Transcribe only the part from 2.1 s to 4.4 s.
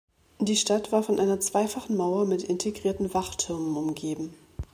mit integrierten Wachtürmen umgeben.